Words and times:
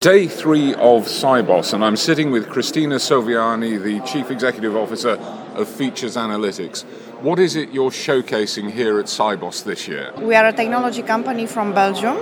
Day 0.00 0.28
three 0.28 0.74
of 0.74 1.08
Sibos, 1.08 1.72
and 1.72 1.84
I'm 1.84 1.96
sitting 1.96 2.30
with 2.30 2.48
Cristina 2.48 3.00
Soviany, 3.00 3.82
the 3.82 3.98
Chief 4.06 4.30
Executive 4.30 4.76
Officer 4.76 5.16
of 5.56 5.66
Features 5.66 6.14
Analytics. 6.14 6.84
What 7.20 7.40
is 7.40 7.56
it 7.56 7.72
you're 7.72 7.90
showcasing 7.90 8.70
here 8.70 9.00
at 9.00 9.06
Sibos 9.06 9.64
this 9.64 9.88
year? 9.88 10.12
We 10.18 10.36
are 10.36 10.46
a 10.46 10.52
technology 10.52 11.02
company 11.02 11.46
from 11.46 11.74
Belgium, 11.74 12.16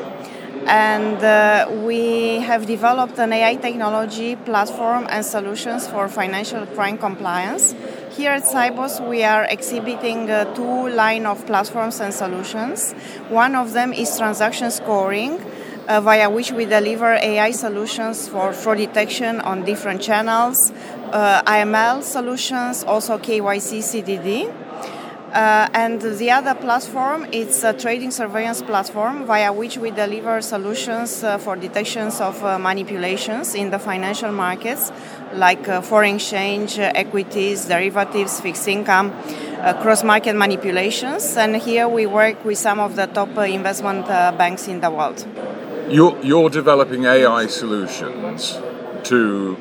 and 0.66 1.22
uh, 1.22 1.68
we 1.84 2.38
have 2.38 2.64
developed 2.64 3.18
an 3.18 3.34
AI 3.34 3.56
technology 3.56 4.36
platform 4.36 5.06
and 5.10 5.22
solutions 5.22 5.86
for 5.86 6.08
financial 6.08 6.64
crime 6.68 6.96
compliance. 6.96 7.74
Here 8.12 8.30
at 8.30 8.44
Sibos, 8.44 9.06
we 9.06 9.22
are 9.22 9.44
exhibiting 9.44 10.30
uh, 10.30 10.46
two 10.54 10.88
line 10.88 11.26
of 11.26 11.44
platforms 11.44 12.00
and 12.00 12.14
solutions. 12.14 12.94
One 13.28 13.54
of 13.54 13.74
them 13.74 13.92
is 13.92 14.16
transaction 14.16 14.70
scoring 14.70 15.38
uh, 15.88 16.00
via 16.00 16.28
which 16.28 16.52
we 16.52 16.64
deliver 16.64 17.14
AI 17.14 17.50
solutions 17.50 18.28
for 18.28 18.52
fraud 18.52 18.78
detection 18.78 19.40
on 19.40 19.64
different 19.64 20.02
channels, 20.02 20.72
uh, 21.12 21.42
AML 21.42 22.02
solutions, 22.02 22.84
also 22.84 23.18
KYC 23.18 23.78
CDD. 23.78 24.52
Uh, 25.32 25.68
and 25.74 26.00
the 26.00 26.30
other 26.30 26.54
platform 26.54 27.26
is 27.30 27.62
a 27.62 27.72
trading 27.74 28.10
surveillance 28.10 28.62
platform 28.62 29.26
via 29.26 29.52
which 29.52 29.76
we 29.76 29.90
deliver 29.90 30.40
solutions 30.40 31.22
uh, 31.22 31.36
for 31.36 31.56
detections 31.56 32.22
of 32.22 32.42
uh, 32.42 32.58
manipulations 32.58 33.54
in 33.54 33.70
the 33.70 33.78
financial 33.78 34.32
markets 34.32 34.90
like 35.34 35.68
uh, 35.68 35.82
foreign 35.82 36.14
exchange, 36.14 36.78
equities, 36.78 37.66
derivatives, 37.66 38.40
fixed 38.40 38.66
income, 38.66 39.12
cross 39.82 40.02
market 40.02 40.34
manipulations. 40.34 41.36
And 41.36 41.56
here 41.56 41.86
we 41.86 42.06
work 42.06 42.42
with 42.42 42.56
some 42.56 42.80
of 42.80 42.96
the 42.96 43.06
top 43.06 43.36
investment 43.36 44.06
banks 44.06 44.68
in 44.68 44.80
the 44.80 44.90
world. 44.90 45.26
You're, 45.88 46.20
you're 46.20 46.50
developing 46.50 47.04
AI 47.04 47.46
solutions 47.46 48.58
to 49.04 49.56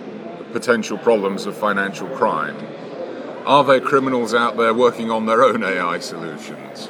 potential 0.53 0.97
problems 0.97 1.45
of 1.45 1.55
financial 1.55 2.07
crime. 2.07 2.57
Are 3.45 3.63
there 3.63 3.79
criminals 3.79 4.33
out 4.33 4.57
there 4.57 4.73
working 4.73 5.11
on 5.11 5.27
their 5.27 5.43
own 5.43 5.63
AI 5.63 5.99
solutions? 5.99 6.89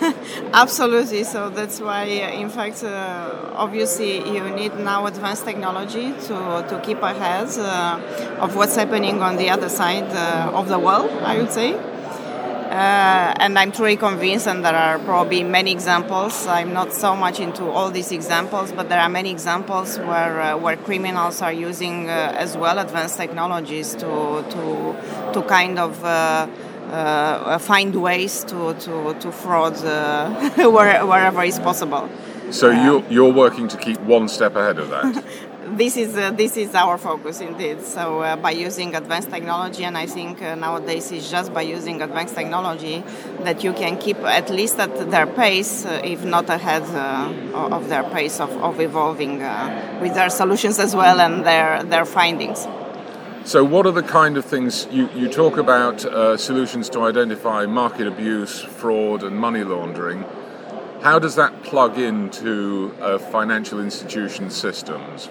Absolutely. 0.54 1.24
So 1.24 1.50
that's 1.50 1.80
why, 1.80 2.04
in 2.04 2.48
fact, 2.48 2.82
uh, 2.82 3.50
obviously, 3.52 4.26
you 4.34 4.48
need 4.48 4.74
now 4.76 5.06
advanced 5.06 5.44
technology 5.44 6.12
to, 6.12 6.66
to 6.70 6.80
keep 6.82 7.02
ahead 7.02 7.48
uh, 7.58 8.38
of 8.40 8.56
what's 8.56 8.76
happening 8.76 9.20
on 9.20 9.36
the 9.36 9.50
other 9.50 9.68
side 9.68 10.10
uh, 10.12 10.50
of 10.54 10.68
the 10.68 10.78
world, 10.78 11.10
I 11.22 11.36
would 11.36 11.52
say. 11.52 11.78
Uh, 12.72 13.34
and 13.36 13.58
I'm 13.58 13.70
truly 13.70 13.96
convinced, 13.96 14.46
and 14.46 14.64
there 14.64 14.74
are 14.74 14.98
probably 15.00 15.44
many 15.44 15.72
examples. 15.72 16.46
I'm 16.46 16.72
not 16.72 16.94
so 16.94 17.14
much 17.14 17.38
into 17.38 17.66
all 17.66 17.90
these 17.90 18.10
examples, 18.10 18.72
but 18.72 18.88
there 18.88 18.98
are 18.98 19.10
many 19.10 19.30
examples 19.30 19.98
where 19.98 20.40
uh, 20.40 20.56
where 20.56 20.78
criminals 20.78 21.42
are 21.42 21.52
using 21.52 22.08
uh, 22.08 22.32
as 22.34 22.56
well 22.56 22.78
advanced 22.78 23.18
technologies 23.18 23.94
to 23.96 24.42
to 24.54 24.96
to 25.34 25.42
kind 25.42 25.78
of. 25.78 26.02
Uh, 26.02 26.46
uh, 26.90 27.58
find 27.58 27.94
ways 27.94 28.44
to, 28.44 28.74
to, 28.74 29.14
to 29.18 29.32
fraud 29.32 29.74
uh, 29.82 30.30
where, 30.68 31.06
wherever 31.06 31.42
is 31.42 31.58
possible. 31.58 32.06
So 32.52 32.70
you're, 32.70 33.02
you're 33.08 33.32
working 33.32 33.66
to 33.68 33.78
keep 33.78 33.98
one 34.00 34.28
step 34.28 34.56
ahead 34.56 34.78
of 34.78 34.90
that? 34.90 35.24
this 35.76 35.96
is 35.96 36.16
uh, 36.16 36.30
this 36.32 36.56
is 36.58 36.74
our 36.74 36.98
focus 36.98 37.40
indeed. 37.40 37.82
So 37.82 38.20
uh, 38.20 38.36
by 38.36 38.50
using 38.50 38.94
advanced 38.94 39.30
technology, 39.30 39.84
and 39.84 39.96
I 39.96 40.06
think 40.06 40.42
uh, 40.42 40.54
nowadays 40.54 41.10
it's 41.12 41.30
just 41.30 41.54
by 41.54 41.62
using 41.62 42.02
advanced 42.02 42.34
technology 42.34 43.02
that 43.40 43.64
you 43.64 43.72
can 43.72 43.96
keep 43.96 44.18
at 44.18 44.50
least 44.50 44.78
at 44.78 45.10
their 45.10 45.26
pace, 45.26 45.86
uh, 45.86 46.02
if 46.04 46.24
not 46.24 46.50
ahead 46.50 46.82
uh, 46.82 47.76
of 47.76 47.88
their 47.88 48.02
pace 48.04 48.38
of, 48.38 48.50
of 48.62 48.80
evolving 48.80 49.42
uh, 49.42 49.98
with 50.02 50.14
their 50.14 50.30
solutions 50.30 50.78
as 50.78 50.94
well 50.94 51.20
and 51.20 51.46
their 51.46 51.82
their 51.84 52.04
findings. 52.04 52.66
So, 53.44 53.64
what 53.64 53.86
are 53.86 53.92
the 53.92 54.04
kind 54.04 54.36
of 54.36 54.44
things 54.44 54.86
you, 54.90 55.08
you 55.16 55.28
talk 55.28 55.56
about 55.56 56.00
solutions 56.38 56.88
to 56.90 57.00
identify 57.02 57.66
market 57.66 58.06
abuse, 58.06 58.60
fraud, 58.60 59.22
and 59.22 59.36
money 59.36 59.64
laundering? 59.64 60.24
How 61.02 61.18
does 61.18 61.34
that 61.34 61.64
plug 61.64 61.98
into 61.98 62.90
financial 63.30 63.80
institution 63.80 64.50
systems? 64.50 65.28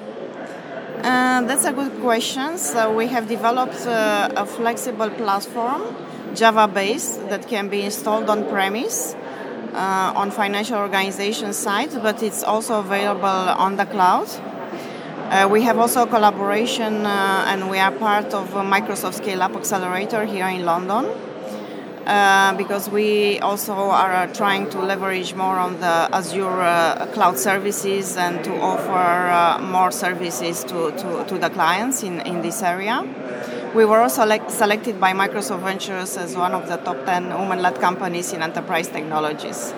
Uh, 1.04 1.42
that's 1.48 1.66
a 1.66 1.72
good 1.72 2.00
question. 2.02 2.58
So 2.58 2.94
we 2.94 3.08
have 3.08 3.28
developed 3.28 3.88
uh, 3.88 4.30
a 4.36 4.46
flexible 4.46 5.10
platform, 5.10 5.82
Java-based, 6.36 7.30
that 7.30 7.48
can 7.48 7.70
be 7.70 7.82
installed 7.82 8.30
on 8.30 8.48
premise 8.50 9.16
uh, 9.74 10.14
on 10.16 10.30
financial 10.30 10.78
organization 10.78 11.54
side, 11.54 11.92
but 12.04 12.22
it's 12.22 12.44
also 12.44 12.80
available 12.80 13.26
on 13.26 13.78
the 13.78 13.86
cloud. 13.86 14.28
Uh, 15.30 15.48
we 15.50 15.62
have 15.64 15.80
also 15.80 16.04
a 16.04 16.08
collaboration, 16.08 17.06
uh, 17.06 17.46
and 17.48 17.70
we 17.70 17.80
are 17.80 17.92
part 17.92 18.34
of 18.34 18.50
Microsoft 18.50 19.14
Scale 19.14 19.42
Up 19.42 19.56
Accelerator 19.56 20.26
here 20.26 20.48
in 20.48 20.66
London. 20.66 21.06
Uh, 22.06 22.58
because 22.58 22.90
we 22.90 23.38
also 23.40 23.74
are 23.74 24.12
uh, 24.12 24.34
trying 24.34 24.68
to 24.72 24.80
leverage 24.80 25.36
more 25.36 25.58
on 25.60 25.80
the 25.80 26.10
Azure 26.12 26.62
uh, 26.62 27.06
cloud 27.14 27.38
services 27.38 28.18
and 28.18 28.44
to 28.44 28.60
offer 28.60 28.92
uh, 28.92 29.60
more 29.62 29.92
services 29.92 30.64
to, 30.64 30.92
to, 30.98 31.24
to, 31.28 31.38
the 31.38 31.50
clients 31.52 32.02
in, 32.02 32.20
in 32.22 32.42
this 32.42 32.64
area. 32.64 33.06
We 33.76 33.86
were 33.86 34.00
also 34.00 34.24
selected 34.48 35.00
by 35.00 35.14
Microsoft 35.14 35.62
Ventures 35.62 36.18
as 36.18 36.36
one 36.36 36.54
of 36.54 36.68
the 36.68 36.78
top 36.78 37.06
10 37.06 37.38
women 37.38 37.62
led 37.62 37.80
companies 37.80 38.34
in 38.34 38.42
enterprise 38.42 38.88
technologies. 38.88 39.72